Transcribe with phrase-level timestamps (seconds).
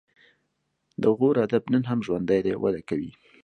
[1.01, 3.11] د غور ادب نن هم ژوندی دی او وده کوي